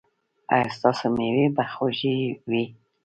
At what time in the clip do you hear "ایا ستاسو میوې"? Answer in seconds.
0.53-1.45